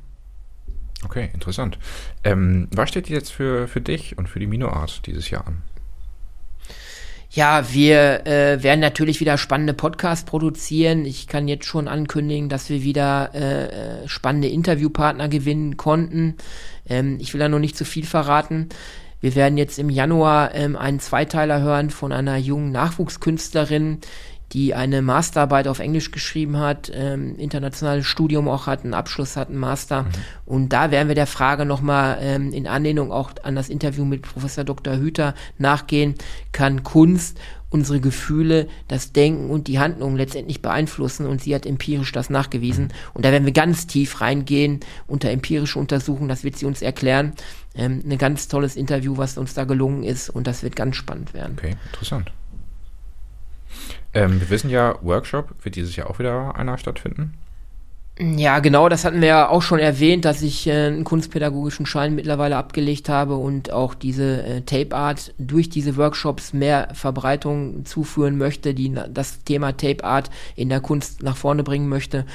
Okay, 1.06 1.30
interessant. 1.34 1.80
Ähm, 2.24 2.68
was 2.76 2.90
steht 2.90 3.08
jetzt 3.08 3.32
für, 3.32 3.68
für 3.68 3.80
dich 3.80 4.18
und 4.18 4.28
für 4.28 4.40
die 4.40 4.48
Minoart 4.48 5.06
dieses 5.06 5.30
Jahr 5.30 5.48
an? 5.48 5.62
Ja, 7.30 7.74
wir 7.74 8.26
äh, 8.26 8.64
werden 8.64 8.80
natürlich 8.80 9.20
wieder 9.20 9.38
spannende 9.38 9.74
Podcasts 9.74 10.26
produzieren. 10.26 11.06
Ich 11.06 11.28
kann 11.28 11.48
jetzt 11.48 11.66
schon 11.66 11.88
ankündigen, 11.88 12.48
dass 12.48 12.70
wir 12.70 12.84
wieder 12.84 13.32
äh, 13.34 14.04
äh, 14.04 14.08
spannende 14.08 14.48
Interviewpartner 14.48 15.28
gewinnen 15.28 15.76
konnten. 15.76 16.38
Ähm, 16.88 17.18
ich 17.20 17.34
will 17.34 17.40
da 17.40 17.50
noch 17.50 17.60
nicht 17.60 17.76
zu 17.78 17.84
viel 17.84 18.06
verraten. 18.06 18.70
Wir 19.20 19.36
werden 19.36 19.58
jetzt 19.58 19.78
im 19.78 19.90
Januar 19.90 20.56
ähm, 20.56 20.76
einen 20.76 21.00
Zweiteiler 21.00 21.62
hören 21.62 21.90
von 21.90 22.14
einer 22.14 22.38
jungen 22.38 22.72
Nachwuchskünstlerin, 22.72 24.00
die 24.54 24.74
eine 24.74 25.02
Masterarbeit 25.02 25.68
auf 25.68 25.80
Englisch 25.80 26.12
geschrieben 26.12 26.58
hat, 26.58 26.92
ähm, 26.94 27.36
internationales 27.38 28.06
Studium 28.06 28.48
auch 28.48 28.66
hat, 28.68 28.84
einen 28.84 28.94
Abschluss 28.94 29.36
hat, 29.36 29.50
einen 29.50 29.58
Master. 29.58 30.04
Mhm. 30.04 30.08
Und 30.46 30.74
da 30.74 30.92
werden 30.92 31.10
wir 31.10 31.16
der 31.16 31.28
Frage 31.28 31.66
nochmal 31.66 32.18
ähm, 32.22 32.54
in 32.54 32.68
Anlehnung 32.68 33.12
auch 33.12 33.32
an 33.44 33.56
das 33.56 33.70
Interview 33.70 34.06
mit 34.06 34.22
Professor 34.22 34.64
Dr. 34.64 34.96
Hüter 34.96 35.36
nachgehen, 35.58 36.16
kann 36.54 36.84
Kunst 36.84 37.40
unsere 37.70 38.00
Gefühle, 38.00 38.68
das 38.88 39.12
Denken 39.12 39.50
und 39.50 39.68
die 39.68 39.80
Handlungen 39.80 40.16
letztendlich 40.16 40.62
beeinflussen 40.62 41.26
und 41.26 41.42
sie 41.42 41.54
hat 41.54 41.66
empirisch 41.66 42.14
das 42.14 42.30
nachgewiesen. 42.30 42.94
Und 43.14 43.26
da 43.26 43.32
werden 43.32 43.46
wir 43.46 43.52
ganz 43.52 43.88
tief 43.88 44.22
reingehen 44.22 44.80
unter 45.06 45.30
empirische 45.30 45.78
Untersuchungen, 45.78 46.30
das 46.30 46.46
wird 46.46 46.58
sie 46.58 46.66
uns 46.66 46.82
erklären. 46.82 47.34
Ähm, 47.76 48.02
ein 48.10 48.18
ganz 48.18 48.48
tolles 48.48 48.78
Interview, 48.78 49.18
was 49.18 49.38
uns 49.38 49.54
da 49.54 49.66
gelungen 49.66 50.04
ist 50.04 50.30
und 50.30 50.48
das 50.48 50.64
wird 50.64 50.78
ganz 50.78 50.96
spannend 50.96 51.34
werden. 51.34 51.58
Okay, 51.58 51.76
interessant. 51.92 52.32
Ähm, 54.18 54.42
wir 54.42 54.50
wissen 54.50 54.72
ja, 54.72 54.96
Workshop 55.04 55.54
wird 55.62 55.76
dieses 55.76 55.96
Jahr 55.96 56.10
auch 56.10 56.18
wieder 56.18 56.56
einer 56.56 56.80
stattfinden. 56.80 57.38
Ja, 58.20 58.58
genau, 58.60 58.90
das 58.90 59.06
hatten 59.06 59.22
wir 59.22 59.28
ja 59.28 59.50
auch 59.50 59.62
schon 59.62 59.78
erwähnt, 59.78 60.26
dass 60.26 60.42
ich 60.42 60.66
äh, 60.66 60.88
einen 60.88 61.04
kunstpädagogischen 61.04 61.86
Schein 61.86 62.16
mittlerweile 62.16 62.58
abgelegt 62.58 63.10
habe 63.10 63.36
und 63.36 63.72
auch 63.72 63.94
diese 63.94 64.42
äh, 64.44 64.62
Tape 64.62 64.96
Art 64.96 65.36
durch 65.38 65.70
diese 65.70 65.98
Workshops 65.98 66.52
mehr 66.52 66.88
Verbreitung 66.94 67.86
zuführen 67.86 68.40
möchte, 68.40 68.74
die 68.74 68.92
das 69.14 69.44
Thema 69.44 69.78
Tape 69.78 70.04
Art 70.04 70.32
in 70.56 70.70
der 70.70 70.80
Kunst 70.80 71.22
nach 71.22 71.38
vorne 71.38 71.62
bringen 71.62 71.90
möchte. 71.90 72.26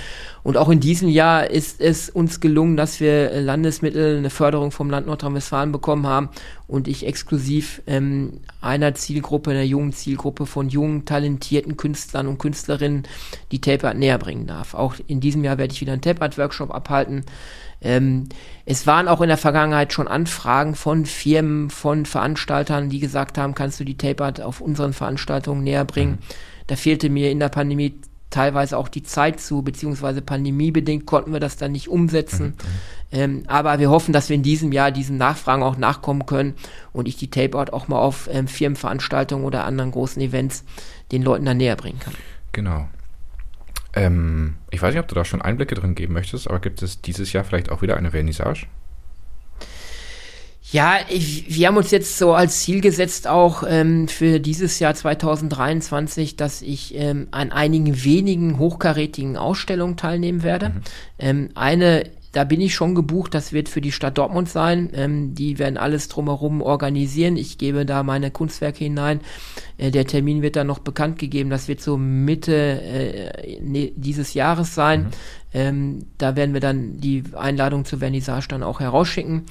Und 0.45 0.57
auch 0.57 0.69
in 0.69 0.79
diesem 0.79 1.09
Jahr 1.09 1.51
ist 1.51 1.81
es 1.81 2.09
uns 2.11 2.39
gelungen, 2.39 2.77
dass 2.77 3.01
wir 3.01 3.41
Landesmittel, 3.41 4.19
eine 4.19 4.31
Förderung 4.31 4.71
vom 4.71 4.89
Land 4.89 5.09
Nordrhein-Westfalen 5.09 5.73
bekommen 5.73 6.07
haben 6.07 6.29
und 6.73 6.89
ich 6.89 7.07
exklusiv 7.07 7.83
ähm, 7.87 8.41
einer 8.61 8.95
Zielgruppe, 8.95 9.51
einer 9.51 9.63
jungen 9.63 9.93
Zielgruppe 9.93 10.47
von 10.47 10.69
jungen, 10.69 11.05
talentierten 11.05 11.77
Künstlern 11.77 12.29
und 12.29 12.39
Künstlerinnen 12.39 13.03
die 13.51 13.61
Tape 13.61 13.87
Art 13.87 13.99
näher 13.99 14.19
bringen 14.19 14.47
darf. 14.47 14.75
Auch 14.75 14.95
in 15.07 15.21
diesem 15.21 15.45
Jahr 15.45 15.59
werde 15.59 15.72
ich 15.73 15.81
wieder 15.81 15.93
einen 15.93 16.03
Tape 16.03 16.23
Art 16.23 16.39
Workshop 16.39 16.73
abhalten. 16.73 17.25
Ähm, 17.81 18.29
es 18.65 18.87
waren 18.87 19.09
auch 19.09 19.21
in 19.21 19.29
der 19.29 19.37
Vergangenheit 19.37 19.93
schon 19.93 20.09
Anfragen 20.09 20.75
von 20.75 21.05
Firmen, 21.05 21.69
von 21.71 22.07
Veranstaltern, 22.07 22.91
die 22.91 23.01
gesagt 23.01 23.39
haben, 23.39 23.55
kannst 23.55 23.81
du 23.81 23.85
die 23.85 23.97
Tape 23.97 24.25
Art 24.25 24.41
auf 24.41 24.61
unseren 24.61 24.93
Veranstaltungen 24.93 25.65
näher 25.65 25.85
bringen. 25.85 26.13
Mhm. 26.13 26.19
Da 26.69 26.77
fehlte 26.77 27.11
mir 27.11 27.31
in 27.31 27.41
der 27.41 27.49
Pandemie 27.49 27.95
teilweise 28.31 28.79
auch 28.79 28.89
die 28.89 29.03
Zeit 29.03 29.41
zu, 29.41 29.63
beziehungsweise 29.63 30.23
pandemiebedingt 30.23 31.07
konnten 31.07 31.33
wir 31.33 31.41
das 31.41 31.57
dann 31.57 31.73
nicht 31.73 31.89
umsetzen. 31.89 32.47
Mhm. 32.47 32.55
Ähm, 33.13 33.43
aber 33.47 33.79
wir 33.79 33.91
hoffen, 33.91 34.13
dass 34.13 34.29
wir 34.29 34.37
in 34.37 34.43
diesem 34.43 34.73
Jahr 34.73 34.91
diesen 34.91 35.19
Nachfragen 35.19 35.63
auch 35.63 35.77
nachkommen 35.77 36.25
können 36.25 36.55
und 36.93 37.09
ich 37.09 37.17
die 37.17 37.31
Tapeout 37.31 37.73
auch 37.73 37.89
mal 37.89 37.99
auf 37.99 38.29
ähm, 38.33 38.49
Firmenveranstaltungen 38.49 39.45
oder 39.45 39.65
anderen 39.65 39.91
großen 39.91 40.23
Events 40.23 40.65
den 41.13 41.23
Leuten 41.23 41.45
dann 41.45 41.59
näher 41.59 41.77
bringen 41.77 41.99
kann. 41.99 42.15
Genau. 42.53 42.89
Ähm, 43.95 44.57
ich 44.71 44.81
weiß 44.81 44.95
nicht, 44.95 45.03
ob 45.03 45.09
du 45.09 45.15
da 45.15 45.25
schon 45.25 45.43
Einblicke 45.43 45.75
drin 45.75 45.95
geben 45.95 46.15
möchtest, 46.15 46.49
aber 46.49 46.61
gibt 46.61 46.83
es 46.83 47.01
dieses 47.01 47.33
Jahr 47.33 47.45
vielleicht 47.45 47.71
auch 47.71 47.83
wieder 47.83 47.97
eine 47.97 48.11
Vernissage? 48.11 48.67
Ja, 50.71 51.01
ich, 51.11 51.55
wir 51.55 51.69
haben 51.69 51.77
uns 51.77 51.91
jetzt 51.91 52.17
so 52.17 52.33
als 52.33 52.61
Ziel 52.61 52.81
gesetzt, 52.81 53.29
auch 53.29 53.63
ähm, 53.69 54.09
für 54.09 54.41
dieses 54.41 54.79
Jahr 54.79 54.95
2023, 54.95 56.37
dass 56.37 56.63
ich 56.63 56.95
ähm, 56.95 57.29
an 57.31 57.53
einigen 57.53 58.05
wenigen 58.05 58.59
hochkarätigen 58.59 59.37
Ausstellungen 59.37 59.99
teilnehmen 59.99 60.43
werde. 60.43 60.71
Mhm. 60.71 60.81
Ähm, 61.19 61.49
eine 61.55 62.05
da 62.33 62.45
bin 62.45 62.61
ich 62.61 62.75
schon 62.75 62.95
gebucht. 62.95 63.35
Das 63.35 63.53
wird 63.53 63.69
für 63.69 63.83
die 63.83 63.93
Stadt 63.93 64.19
Dortmund 64.19 64.49
sein. 64.49 64.91
Ähm, 64.95 65.35
die 65.35 65.59
werden 65.59 65.77
alles 65.77 66.09
drumherum 66.09 66.63
organisieren. 66.63 67.37
Ich 67.37 67.59
gebe 67.59 67.85
da 67.87 68.03
meine 68.03 68.31
Kunstwerke 68.31 68.85
hinein. 68.85 69.21
Äh, 69.77 69.91
der 69.91 70.07
Termin 70.07 70.41
wird 70.41 70.57
dann 70.57 70.67
noch 70.67 70.79
bekannt 70.79 71.19
gegeben. 71.19 71.51
Das 71.51 71.69
wird 71.69 71.83
so 71.83 71.99
Mitte 71.99 72.55
äh, 72.55 73.61
ne, 73.61 73.93
dieses 73.97 74.33
Jahres 74.33 74.75
sein. 74.75 75.03
Mhm. 75.03 75.09
Ähm, 75.55 76.07
da 76.17 76.35
werden 76.35 76.55
wir 76.55 76.61
dann 76.61 76.99
die 76.99 77.23
Einladung 77.37 77.85
zur 77.85 77.99
Vernissage 77.99 78.49
dann 78.49 78.63
auch 78.63 78.81
herausschicken. 78.81 79.45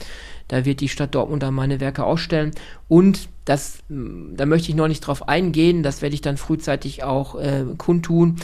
Da 0.47 0.65
wird 0.65 0.81
die 0.81 0.89
Stadt 0.89 1.13
Dortmund 1.15 1.43
dann 1.43 1.53
meine 1.53 1.79
Werke 1.79 2.03
ausstellen. 2.03 2.51
Und 2.87 3.29
das, 3.45 3.79
da 3.87 4.45
möchte 4.45 4.69
ich 4.69 4.75
noch 4.75 4.87
nicht 4.87 5.01
drauf 5.01 5.29
eingehen. 5.29 5.83
Das 5.83 6.01
werde 6.01 6.15
ich 6.15 6.21
dann 6.21 6.37
frühzeitig 6.37 7.03
auch 7.03 7.39
äh, 7.39 7.63
kundtun. 7.77 8.37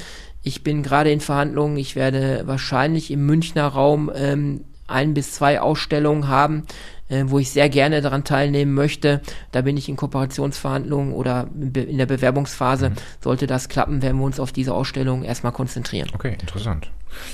Ich 0.48 0.64
bin 0.64 0.82
gerade 0.82 1.12
in 1.12 1.20
Verhandlungen. 1.20 1.76
Ich 1.76 1.98
werde 1.98 2.44
wahrscheinlich 2.46 3.12
im 3.12 3.26
Münchner 3.26 3.68
Raum 3.68 4.10
ähm, 4.16 4.64
ein 4.88 5.14
bis 5.14 5.34
zwei 5.34 5.60
Ausstellungen 5.60 6.30
haben, 6.30 6.64
äh, 7.10 7.26
wo 7.28 7.38
ich 7.38 7.52
sehr 7.52 7.68
gerne 7.68 8.00
daran 8.00 8.24
teilnehmen 8.24 8.74
möchte. 8.74 9.22
Da 9.52 9.62
bin 9.62 9.76
ich 9.76 9.90
in 9.90 9.98
Kooperationsverhandlungen 9.98 11.14
oder 11.14 11.50
in 11.54 11.98
der 11.98 12.06
Bewerbungsphase. 12.06 12.92
Mhm. 12.92 12.96
Sollte 13.20 13.46
das 13.46 13.68
klappen, 13.68 14.02
werden 14.02 14.20
wir 14.20 14.26
uns 14.26 14.40
auf 14.40 14.54
diese 14.54 14.74
Ausstellung 14.74 15.26
erstmal 15.26 15.52
konzentrieren. 15.52 16.10
Okay, 16.14 16.38
interessant. 16.40 16.92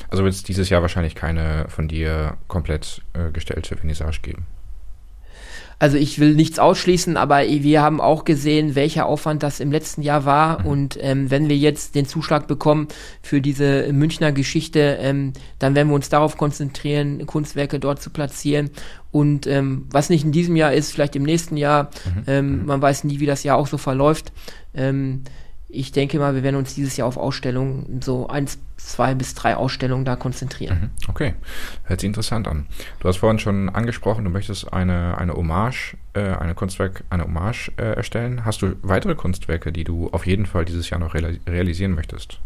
Also 0.10 0.24
wird 0.24 0.34
es 0.34 0.42
dieses 0.42 0.70
Jahr 0.70 0.82
wahrscheinlich 0.82 1.14
keine 1.14 1.66
von 1.70 1.88
dir 1.88 2.38
komplett 2.48 3.04
äh, 3.14 3.30
gestellte 3.30 3.78
Vernissage 3.78 4.22
geben. 4.24 4.48
Also 5.80 5.98
ich 5.98 6.20
will 6.20 6.36
nichts 6.36 6.60
ausschließen, 6.60 7.18
aber 7.18 7.42
wir 7.42 7.82
haben 7.82 8.00
auch 8.00 8.26
gesehen, 8.26 8.76
welcher 8.76 9.06
Aufwand 9.06 9.44
das 9.44 9.60
im 9.60 9.72
letzten 9.72 10.02
Jahr 10.02 10.26
war. 10.26 10.62
Mhm. 10.62 10.66
Und 10.66 10.98
ähm, 11.02 11.32
wenn 11.32 11.50
wir 11.50 11.58
jetzt 11.58 11.96
den 11.96 12.06
Zuschlag 12.06 12.48
bekommen 12.48 12.88
für 13.22 13.42
diese 13.42 13.92
Münchner 13.92 14.32
Geschichte, 14.32 14.98
ähm, 15.00 15.34
dann 15.60 15.76
werden 15.76 15.90
wir 15.90 15.96
uns 15.96 16.10
darauf 16.10 16.38
konzentrieren, 16.38 17.26
Kunstwerke 17.26 17.80
dort 17.80 18.02
zu 18.02 18.10
platzieren. 18.10 18.70
Und 19.12 19.46
ähm, 19.46 19.88
was 19.92 20.10
nicht 20.10 20.24
in 20.24 20.32
diesem 20.32 20.56
Jahr 20.56 20.74
ist, 20.74 20.92
vielleicht 20.92 21.16
im 21.16 21.24
nächsten 21.24 21.58
Jahr. 21.58 21.90
Mhm. 22.06 22.24
Ähm, 22.28 22.60
mhm. 22.60 22.66
man 22.66 22.82
weiß 22.82 23.04
nie, 23.04 23.20
wie 23.20 23.26
das 23.26 23.44
Jahr 23.44 23.58
auch 23.58 23.68
so 23.68 23.78
verläuft. 23.78 24.32
Ich 25.76 25.92
denke 25.92 26.20
mal, 26.20 26.36
wir 26.36 26.44
werden 26.44 26.56
uns 26.56 26.76
dieses 26.76 26.98
Jahr 26.98 27.08
auf 27.08 27.18
Ausstellungen, 27.18 28.00
so 28.04 28.28
eins, 28.28 28.60
zwei 28.78 29.16
bis 29.16 29.34
drei 29.34 29.56
Ausstellungen 29.56 30.06
da 30.06 30.16
konzentrieren. 30.16 30.80
Mhm. 30.80 31.10
Okay, 31.10 31.34
hört 31.86 32.00
sich 32.00 32.08
interessant 32.08 32.48
an. 32.48 32.68
Du 33.00 33.08
hast 33.08 33.18
vorhin 33.18 33.40
schon 33.40 33.70
angesprochen, 33.70 34.24
du 34.24 34.30
möchtest 34.30 34.72
eine, 34.72 35.18
eine 35.18 35.34
Hommage, 35.34 35.98
äh, 36.14 36.36
eine 36.36 36.54
Kunstwerk, 36.54 37.04
eine 37.10 37.24
Hommage 37.24 37.72
äh, 37.78 37.96
erstellen. 37.96 38.46
Hast 38.46 38.62
du 38.62 38.76
weitere 38.84 39.16
Kunstwerke, 39.16 39.72
die 39.72 39.84
du 39.84 40.10
auf 40.12 40.28
jeden 40.28 40.46
Fall 40.46 40.64
dieses 40.64 40.92
Jahr 40.92 41.00
noch 41.00 41.16
realisieren 41.16 41.96
möchtest? 41.96 42.40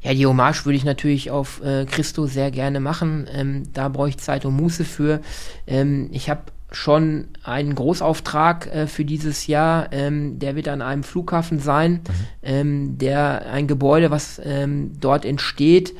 Ja, 0.00 0.12
die 0.12 0.26
Hommage 0.26 0.64
würde 0.64 0.76
ich 0.76 0.84
natürlich 0.84 1.30
auf 1.30 1.62
äh, 1.62 1.84
Christo 1.84 2.26
sehr 2.26 2.50
gerne 2.50 2.80
machen. 2.80 3.28
Ähm, 3.32 3.72
da 3.72 3.88
brauche 3.88 4.08
ich 4.08 4.18
Zeit 4.18 4.44
und 4.44 4.56
Muße 4.56 4.84
für. 4.84 5.20
Ähm, 5.68 6.08
ich 6.10 6.30
habe 6.30 6.42
schon 6.72 7.28
einen 7.42 7.74
Großauftrag 7.74 8.66
äh, 8.66 8.86
für 8.86 9.04
dieses 9.04 9.46
Jahr. 9.46 9.92
Ähm, 9.92 10.38
der 10.38 10.56
wird 10.56 10.68
an 10.68 10.82
einem 10.82 11.04
Flughafen 11.04 11.58
sein, 11.58 11.92
mhm. 11.92 12.00
ähm, 12.42 12.98
der 12.98 13.50
ein 13.50 13.66
Gebäude, 13.66 14.10
was 14.10 14.40
ähm, 14.44 14.92
dort 15.00 15.24
entsteht 15.24 15.94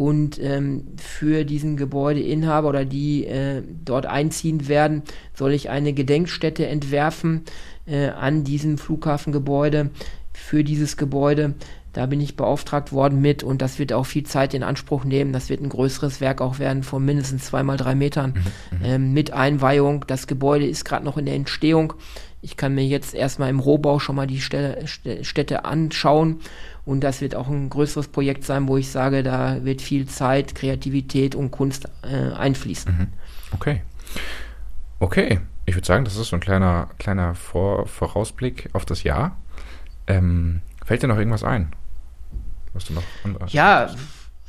und 0.00 0.38
ähm, 0.42 0.84
für 0.96 1.44
diesen 1.44 1.76
Gebäudeinhaber 1.76 2.70
oder 2.70 2.86
die 2.86 3.26
äh, 3.26 3.62
dort 3.84 4.06
einziehen 4.06 4.66
werden, 4.66 5.02
soll 5.34 5.52
ich 5.52 5.68
eine 5.68 5.92
Gedenkstätte 5.92 6.66
entwerfen 6.66 7.42
äh, 7.86 8.08
an 8.08 8.42
diesem 8.42 8.78
Flughafengebäude 8.78 9.90
für 10.32 10.64
dieses 10.64 10.96
Gebäude. 10.96 11.54
Da 11.92 12.06
bin 12.06 12.20
ich 12.20 12.36
beauftragt 12.36 12.92
worden 12.92 13.20
mit 13.20 13.42
und 13.42 13.60
das 13.60 13.78
wird 13.78 13.92
auch 13.92 14.06
viel 14.06 14.22
Zeit 14.22 14.54
in 14.54 14.62
Anspruch 14.62 15.04
nehmen. 15.04 15.32
Das 15.32 15.48
wird 15.48 15.60
ein 15.60 15.68
größeres 15.68 16.20
Werk 16.20 16.40
auch 16.40 16.58
werden 16.58 16.84
von 16.84 17.04
mindestens 17.04 17.46
zwei 17.46 17.62
mal 17.62 17.76
drei 17.76 17.94
Metern 17.94 18.34
mhm, 18.70 18.78
mhm. 18.78 18.84
ähm, 18.84 19.12
mit 19.12 19.32
Einweihung. 19.32 20.04
Das 20.06 20.26
Gebäude 20.26 20.66
ist 20.66 20.84
gerade 20.84 21.04
noch 21.04 21.16
in 21.16 21.26
der 21.26 21.34
Entstehung. 21.34 21.94
Ich 22.42 22.56
kann 22.56 22.74
mir 22.74 22.86
jetzt 22.86 23.14
erstmal 23.14 23.50
im 23.50 23.58
Rohbau 23.58 23.98
schon 23.98 24.16
mal 24.16 24.26
die 24.26 24.40
Städte, 24.40 24.86
Städte 25.24 25.64
anschauen 25.64 26.40
und 26.84 27.04
das 27.04 27.20
wird 27.20 27.34
auch 27.34 27.48
ein 27.48 27.68
größeres 27.68 28.08
Projekt 28.08 28.44
sein, 28.44 28.66
wo 28.66 28.76
ich 28.76 28.88
sage, 28.88 29.22
da 29.22 29.64
wird 29.64 29.82
viel 29.82 30.06
Zeit, 30.06 30.54
Kreativität 30.54 31.34
und 31.34 31.50
Kunst 31.50 31.88
äh, 32.02 32.32
einfließen. 32.32 32.92
Mhm. 32.92 33.06
Okay. 33.52 33.82
Okay, 35.00 35.40
ich 35.66 35.74
würde 35.74 35.86
sagen, 35.86 36.04
das 36.04 36.16
ist 36.16 36.28
so 36.28 36.36
ein 36.36 36.40
kleiner, 36.40 36.88
kleiner 36.98 37.34
Vor 37.34 37.86
Vorausblick 37.86 38.70
auf 38.72 38.84
das 38.84 39.02
Jahr. 39.02 39.36
Ähm, 40.06 40.62
fällt 40.90 41.04
dir 41.04 41.06
noch 41.06 41.18
irgendwas 41.18 41.44
ein? 41.44 41.70
Was 42.72 42.86
du 42.86 42.94
noch 42.94 43.04
ja, 43.46 43.90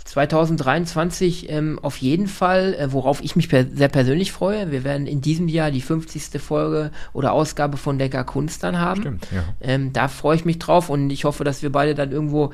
2023 0.05 1.51
ähm, 1.51 1.77
auf 1.79 1.98
jeden 1.98 2.27
Fall, 2.27 2.74
äh, 2.74 2.91
worauf 2.91 3.21
ich 3.21 3.36
mich 3.36 3.48
per 3.48 3.67
sehr 3.67 3.89
persönlich 3.89 4.31
freue. 4.31 4.71
Wir 4.71 4.83
werden 4.83 5.05
in 5.05 5.21
diesem 5.21 5.48
Jahr 5.48 5.69
die 5.69 5.81
50. 5.81 6.41
Folge 6.41 6.89
oder 7.13 7.33
Ausgabe 7.33 7.77
von 7.77 8.00
Decker 8.00 8.24
Kunst 8.24 8.63
dann 8.63 8.79
haben. 8.79 9.01
Stimmt, 9.01 9.27
ja. 9.31 9.43
Ähm, 9.62 9.93
da 9.93 10.07
freue 10.07 10.36
ich 10.36 10.43
mich 10.43 10.57
drauf 10.57 10.89
und 10.89 11.12
ich 11.12 11.25
hoffe, 11.25 11.43
dass 11.43 11.62
wir 11.62 11.71
beide 11.71 11.93
dann 11.93 12.12
irgendwo 12.12 12.51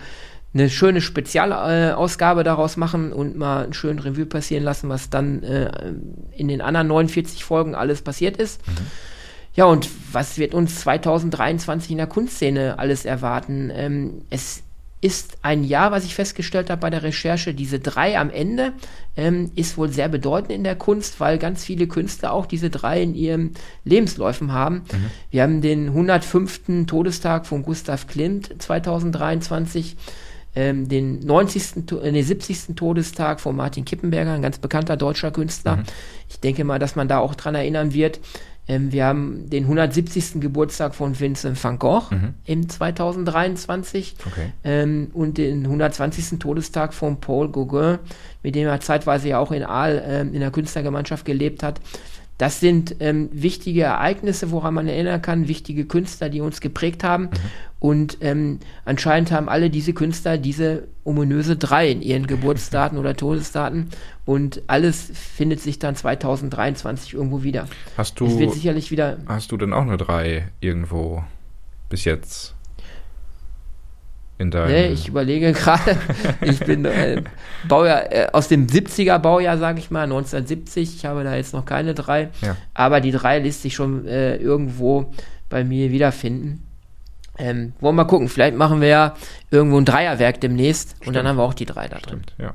eine 0.53 0.69
schöne 0.69 0.99
Spezialausgabe 0.99 2.43
daraus 2.43 2.75
machen 2.75 3.13
und 3.13 3.37
mal 3.37 3.67
ein 3.67 3.73
schönes 3.73 4.03
Revue 4.03 4.25
passieren 4.25 4.65
lassen, 4.65 4.89
was 4.89 5.09
dann 5.09 5.43
äh, 5.43 5.93
in 6.35 6.49
den 6.49 6.59
anderen 6.59 6.87
49 6.87 7.45
Folgen 7.45 7.73
alles 7.73 8.01
passiert 8.01 8.35
ist. 8.35 8.67
Mhm. 8.67 8.73
Ja, 9.57 9.65
und 9.65 9.89
was 10.13 10.37
wird 10.37 10.53
uns 10.53 10.81
2023 10.81 11.91
in 11.91 11.97
der 11.97 12.05
Kunstszene 12.05 12.77
alles 12.77 13.05
erwarten? 13.05 13.71
Ähm, 13.73 14.21
es 14.29 14.61
ist 15.01 15.39
ein 15.41 15.63
Jahr, 15.63 15.91
was 15.91 16.05
ich 16.05 16.13
festgestellt 16.13 16.69
habe 16.69 16.81
bei 16.81 16.91
der 16.91 17.01
Recherche, 17.01 17.55
diese 17.55 17.79
drei 17.79 18.19
am 18.19 18.29
Ende 18.29 18.73
ähm, 19.15 19.51
ist 19.55 19.75
wohl 19.77 19.89
sehr 19.89 20.09
bedeutend 20.09 20.51
in 20.51 20.63
der 20.63 20.75
Kunst, 20.75 21.19
weil 21.19 21.39
ganz 21.39 21.63
viele 21.63 21.87
Künstler 21.87 22.33
auch 22.33 22.45
diese 22.45 22.69
drei 22.69 23.01
in 23.01 23.15
ihren 23.15 23.53
Lebensläufen 23.83 24.53
haben. 24.53 24.75
Mhm. 24.75 25.11
Wir 25.31 25.41
haben 25.41 25.61
den 25.61 25.87
105. 25.87 26.85
Todestag 26.85 27.47
von 27.47 27.63
Gustav 27.63 28.05
Klimt 28.05 28.53
2023, 28.61 29.97
ähm, 30.55 30.87
den 30.87 31.19
90., 31.19 31.93
äh, 31.93 32.11
den 32.11 32.23
70. 32.23 32.75
Todestag 32.75 33.39
von 33.39 33.55
Martin 33.55 33.85
Kippenberger, 33.85 34.33
ein 34.33 34.43
ganz 34.43 34.59
bekannter 34.59 34.97
deutscher 34.97 35.31
Künstler. 35.31 35.77
Mhm. 35.77 35.83
Ich 36.29 36.39
denke 36.41 36.63
mal, 36.63 36.77
dass 36.77 36.95
man 36.95 37.07
da 37.07 37.17
auch 37.17 37.33
dran 37.33 37.55
erinnern 37.55 37.95
wird. 37.95 38.19
Ähm, 38.67 38.91
wir 38.91 39.05
haben 39.05 39.49
den 39.49 39.63
170. 39.63 40.41
Geburtstag 40.41 40.93
von 40.93 41.17
Vincent 41.19 41.61
van 41.63 41.79
Gogh 41.79 42.13
Mhm. 42.13 42.33
im 42.45 42.67
2023 42.69 44.15
Okay. 44.25 44.51
ähm, 44.63 45.09
und 45.13 45.37
den 45.37 45.63
120. 45.65 46.39
Todestag 46.39 46.93
von 46.93 47.19
Paul 47.21 47.49
Gauguin, 47.49 47.99
mit 48.43 48.55
dem 48.55 48.67
er 48.67 48.79
zeitweise 48.81 49.29
ja 49.29 49.39
auch 49.39 49.51
in 49.51 49.63
Aal 49.63 50.03
ähm, 50.05 50.33
in 50.33 50.41
der 50.41 50.51
Künstlergemeinschaft 50.51 51.25
gelebt 51.25 51.63
hat. 51.63 51.79
Das 52.37 52.59
sind 52.59 52.97
ähm, 52.99 53.29
wichtige 53.31 53.83
Ereignisse, 53.83 54.51
woran 54.51 54.73
man 54.73 54.87
erinnern 54.87 55.21
kann, 55.21 55.47
wichtige 55.47 55.85
Künstler, 55.85 56.29
die 56.29 56.41
uns 56.41 56.61
geprägt 56.61 57.03
haben. 57.03 57.29
Und 57.79 58.17
ähm, 58.21 58.59
anscheinend 58.85 59.31
haben 59.31 59.49
alle 59.49 59.69
diese 59.69 59.93
Künstler 59.93 60.37
diese 60.37 60.87
ominöse 61.03 61.57
drei 61.57 61.89
in 61.89 62.01
ihren 62.01 62.27
Geburtsdaten 62.27 62.97
oder 62.97 63.15
Todesdaten. 63.15 63.89
Und 64.25 64.61
alles 64.67 65.11
findet 65.13 65.61
sich 65.61 65.79
dann 65.79 65.95
2023 65.95 67.13
irgendwo 67.13 67.43
wieder. 67.43 67.67
Hast 67.97 68.19
Es 68.21 68.37
wird 68.37 68.51
du, 68.51 68.55
sicherlich 68.55 68.91
wieder 68.91 69.17
hast 69.27 69.51
du 69.51 69.57
denn 69.57 69.73
auch 69.73 69.83
eine 69.83 69.97
3 69.97 70.49
irgendwo 70.59 71.23
bis 71.89 72.03
jetzt 72.03 72.56
in 74.37 74.51
deinem... 74.51 74.71
Nee, 74.71 74.87
ich 74.87 75.07
überlege 75.07 75.51
gerade, 75.53 75.97
ich 76.41 76.59
bin 76.59 76.85
äh, 76.85 77.23
Baujahr, 77.67 78.11
äh, 78.11 78.27
aus 78.31 78.47
dem 78.47 78.67
70er 78.67 79.17
Baujahr, 79.19 79.57
sage 79.57 79.79
ich 79.79 79.89
mal, 79.91 80.03
1970. 80.03 80.95
Ich 80.95 81.05
habe 81.05 81.23
da 81.23 81.35
jetzt 81.35 81.53
noch 81.53 81.65
keine 81.65 81.93
drei, 81.93 82.29
Ja. 82.41 82.55
aber 82.73 83.01
die 83.01 83.11
drei 83.11 83.39
lässt 83.39 83.61
sich 83.63 83.73
schon 83.75 84.05
äh, 84.07 84.35
irgendwo 84.35 85.11
bei 85.49 85.63
mir 85.63 85.91
wiederfinden. 85.91 86.63
Ähm, 87.39 87.73
wollen 87.79 87.95
wir 87.95 88.03
mal 88.03 88.09
gucken, 88.09 88.29
vielleicht 88.29 88.55
machen 88.57 88.81
wir 88.81 88.87
ja 88.87 89.13
irgendwo 89.51 89.77
ein 89.77 89.85
Dreierwerk 89.85 90.41
demnächst 90.41 90.95
und 91.05 91.15
dann 91.15 91.27
haben 91.27 91.37
wir 91.37 91.43
auch 91.43 91.53
die 91.53 91.65
drei 91.65 91.87
da 91.87 91.97
drin. 91.97 92.21
Stimmt, 92.23 92.33
ja. 92.39 92.53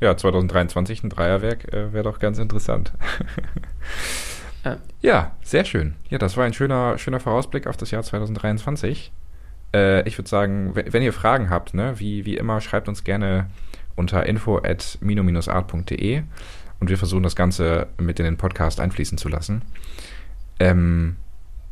Ja, 0.00 0.16
2023 0.16 1.02
ein 1.04 1.10
Dreierwerk 1.10 1.72
äh, 1.72 1.92
wäre 1.92 2.04
doch 2.04 2.20
ganz 2.20 2.38
interessant. 2.38 2.92
Ja. 4.64 4.76
ja, 5.02 5.30
sehr 5.42 5.64
schön. 5.64 5.94
Ja, 6.08 6.18
das 6.18 6.36
war 6.36 6.44
ein 6.44 6.54
schöner, 6.54 6.96
schöner 6.96 7.20
Vorausblick 7.20 7.66
auf 7.66 7.76
das 7.76 7.90
Jahr 7.90 8.02
2023. 8.02 9.12
Äh, 9.74 10.06
ich 10.08 10.18
würde 10.18 10.28
sagen, 10.28 10.74
we- 10.74 10.86
wenn 10.92 11.02
ihr 11.02 11.12
Fragen 11.12 11.50
habt, 11.50 11.74
ne, 11.74 11.98
wie, 11.98 12.24
wie 12.24 12.36
immer, 12.36 12.60
schreibt 12.60 12.88
uns 12.88 13.04
gerne 13.04 13.46
unter 13.96 14.26
info 14.26 14.58
at 14.58 14.98
mino-art.de 15.00 16.22
und 16.80 16.88
wir 16.90 16.98
versuchen 16.98 17.22
das 17.22 17.36
Ganze 17.36 17.88
mit 17.98 18.18
in 18.18 18.24
den 18.24 18.36
Podcast 18.38 18.80
einfließen 18.80 19.18
zu 19.18 19.28
lassen. 19.28 19.62
Ähm, 20.58 21.16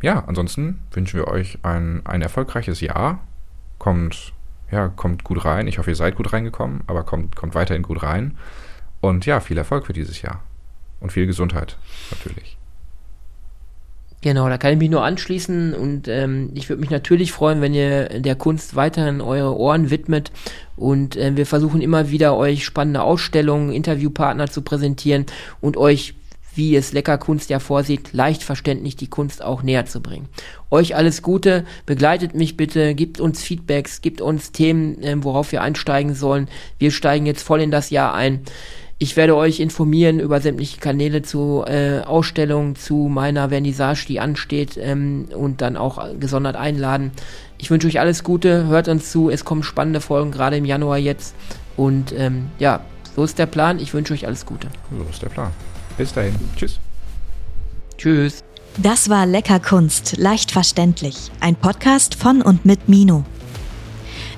ja, 0.02 0.24
ansonsten 0.26 0.80
wünschen 0.92 1.18
wir 1.18 1.28
euch 1.28 1.58
ein, 1.62 2.04
ein 2.06 2.22
erfolgreiches 2.22 2.80
Jahr. 2.80 3.20
Kommt, 3.78 4.32
ja, 4.70 4.88
kommt 4.88 5.24
gut 5.24 5.44
rein. 5.44 5.66
Ich 5.66 5.78
hoffe, 5.78 5.90
ihr 5.90 5.96
seid 5.96 6.16
gut 6.16 6.32
reingekommen, 6.32 6.82
aber 6.86 7.04
kommt, 7.04 7.34
kommt 7.36 7.54
weiterhin 7.54 7.82
gut 7.82 8.02
rein. 8.02 8.36
Und 9.00 9.24
ja, 9.26 9.40
viel 9.40 9.56
Erfolg 9.58 9.86
für 9.86 9.92
dieses 9.92 10.20
Jahr. 10.22 10.42
Und 11.00 11.12
viel 11.12 11.26
Gesundheit, 11.26 11.78
natürlich. 12.10 12.57
Genau, 14.20 14.48
da 14.48 14.58
kann 14.58 14.72
ich 14.72 14.78
mich 14.78 14.90
nur 14.90 15.04
anschließen 15.04 15.74
und 15.74 16.08
ähm, 16.08 16.50
ich 16.54 16.68
würde 16.68 16.80
mich 16.80 16.90
natürlich 16.90 17.30
freuen, 17.30 17.60
wenn 17.60 17.72
ihr 17.72 18.20
der 18.20 18.34
Kunst 18.34 18.74
weiterhin 18.74 19.20
eure 19.20 19.56
Ohren 19.56 19.90
widmet 19.90 20.32
und 20.74 21.16
äh, 21.16 21.36
wir 21.36 21.46
versuchen 21.46 21.80
immer 21.80 22.10
wieder 22.10 22.36
euch 22.36 22.64
spannende 22.64 23.02
Ausstellungen, 23.02 23.72
Interviewpartner 23.72 24.50
zu 24.50 24.62
präsentieren 24.62 25.26
und 25.60 25.76
euch, 25.76 26.14
wie 26.56 26.74
es 26.74 26.92
Lecker 26.92 27.16
Kunst 27.16 27.48
ja 27.48 27.60
vorsieht, 27.60 28.12
leicht 28.12 28.42
verständlich 28.42 28.96
die 28.96 29.06
Kunst 29.06 29.40
auch 29.40 29.62
näher 29.62 29.86
zu 29.86 30.02
bringen. 30.02 30.28
Euch 30.68 30.96
alles 30.96 31.22
Gute, 31.22 31.64
begleitet 31.86 32.34
mich 32.34 32.56
bitte, 32.56 32.96
gebt 32.96 33.20
uns 33.20 33.44
Feedbacks, 33.44 34.00
gebt 34.00 34.20
uns 34.20 34.50
Themen, 34.50 34.98
ähm, 35.02 35.22
worauf 35.22 35.52
wir 35.52 35.62
einsteigen 35.62 36.14
sollen. 36.14 36.48
Wir 36.80 36.90
steigen 36.90 37.24
jetzt 37.24 37.44
voll 37.44 37.60
in 37.60 37.70
das 37.70 37.90
Jahr 37.90 38.14
ein. 38.14 38.40
Ich 39.00 39.16
werde 39.16 39.36
euch 39.36 39.60
informieren 39.60 40.18
über 40.18 40.40
sämtliche 40.40 40.78
Kanäle 40.78 41.22
zu 41.22 41.64
äh, 41.64 42.00
Ausstellungen, 42.00 42.74
zu 42.74 43.08
meiner 43.08 43.50
Vernissage, 43.50 44.06
die 44.08 44.18
ansteht 44.18 44.76
ähm, 44.76 45.28
und 45.32 45.60
dann 45.60 45.76
auch 45.76 46.04
gesondert 46.18 46.56
einladen. 46.56 47.12
Ich 47.58 47.70
wünsche 47.70 47.86
euch 47.86 48.00
alles 48.00 48.24
Gute, 48.24 48.66
hört 48.66 48.88
uns 48.88 49.12
zu, 49.12 49.30
es 49.30 49.44
kommen 49.44 49.62
spannende 49.62 50.00
Folgen, 50.00 50.32
gerade 50.32 50.56
im 50.56 50.64
Januar 50.64 50.98
jetzt. 50.98 51.36
Und 51.76 52.12
ähm, 52.16 52.50
ja, 52.58 52.80
so 53.14 53.22
ist 53.22 53.38
der 53.38 53.46
Plan. 53.46 53.78
Ich 53.78 53.94
wünsche 53.94 54.14
euch 54.14 54.26
alles 54.26 54.44
Gute. 54.44 54.66
So 54.90 55.06
ist 55.08 55.22
der 55.22 55.28
Plan. 55.28 55.52
Bis 55.96 56.12
dahin. 56.12 56.34
Tschüss. 56.56 56.80
Tschüss. 57.98 58.42
Das 58.78 59.08
war 59.08 59.26
Lecker 59.26 59.60
Kunst, 59.60 60.16
leicht 60.16 60.50
verständlich. 60.50 61.30
Ein 61.38 61.54
Podcast 61.54 62.16
von 62.16 62.42
und 62.42 62.64
mit 62.64 62.88
Mino. 62.88 63.24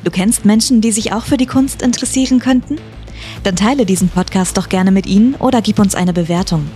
Du 0.05 0.11
kennst 0.11 0.45
Menschen, 0.45 0.83
die 0.83 0.93
sich 0.93 1.15
auch 1.15 1.25
für 1.25 1.39
die 1.39 1.47
Kunst 1.47 1.81
interessieren 1.81 2.41
könnten? 2.41 2.77
Dann 3.43 3.57
teile 3.57 3.87
diesen 3.87 4.09
Podcast 4.09 4.57
doch 4.57 4.69
gerne 4.69 4.91
mit 4.91 5.07
ihnen 5.07 5.35
oder 5.37 5.63
gib 5.63 5.79
uns 5.79 5.95
eine 5.95 6.13
Bewertung. 6.13 6.69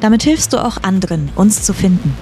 Damit 0.00 0.22
hilfst 0.22 0.52
du 0.52 0.64
auch 0.64 0.82
anderen, 0.82 1.30
uns 1.36 1.62
zu 1.62 1.72
finden. 1.72 2.14